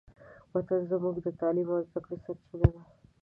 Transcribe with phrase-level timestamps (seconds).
[0.53, 2.81] وطن زموږ د تعلیم او زدهکړې سرچینه ده.